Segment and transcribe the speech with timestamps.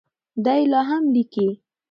[0.45, 1.47] دی لا هم لیکي.